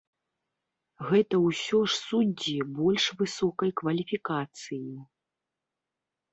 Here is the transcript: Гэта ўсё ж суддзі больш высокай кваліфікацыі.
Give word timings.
Гэта 1.09 1.35
ўсё 1.47 1.81
ж 1.91 1.93
суддзі 2.07 2.57
больш 2.81 3.05
высокай 3.21 3.69
кваліфікацыі. 3.85 4.85